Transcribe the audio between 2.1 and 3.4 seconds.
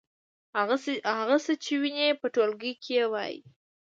په ټولګي کې ووایئ.